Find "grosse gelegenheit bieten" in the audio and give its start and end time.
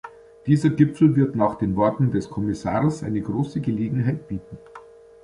3.21-4.57